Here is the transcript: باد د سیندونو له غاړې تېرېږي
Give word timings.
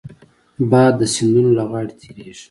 باد 0.69 0.93
د 0.99 1.01
سیندونو 1.13 1.51
له 1.57 1.63
غاړې 1.69 1.93
تېرېږي 2.01 2.33